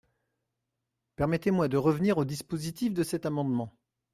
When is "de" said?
1.67-1.77, 2.91-3.03